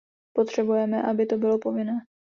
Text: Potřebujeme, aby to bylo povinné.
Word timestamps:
Potřebujeme, 0.33 1.03
aby 1.03 1.25
to 1.25 1.37
bylo 1.37 1.57
povinné. 1.59 1.99